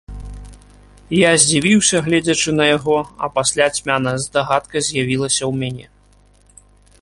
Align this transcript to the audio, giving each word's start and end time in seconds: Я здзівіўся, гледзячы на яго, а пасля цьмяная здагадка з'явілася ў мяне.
Я 1.17 1.31
здзівіўся, 1.43 2.01
гледзячы 2.07 2.53
на 2.59 2.65
яго, 2.77 2.95
а 3.27 3.29
пасля 3.37 3.67
цьмяная 3.77 4.15
здагадка 4.25 4.77
з'явілася 4.87 5.41
ў 5.41 5.63
мяне. 5.63 5.85